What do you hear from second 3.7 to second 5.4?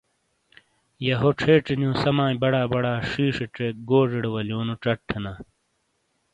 گوجیڑے ولیونو چَٹ تھینا۔